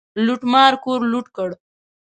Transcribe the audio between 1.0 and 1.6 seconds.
لوټ کړ.